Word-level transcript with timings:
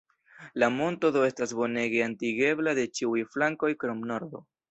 La 0.61 0.69
monto 0.77 1.11
do 1.17 1.21
estas 1.25 1.53
bonege 1.59 2.01
atingebla 2.07 2.75
de 2.81 2.87
ĉiuj 2.99 3.23
flankoj 3.35 3.73
krom 3.85 4.05
nordo. 4.13 4.45